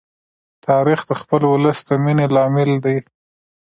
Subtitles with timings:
[0.67, 2.97] تاریخ د خپل ولس د مینې لامل دی.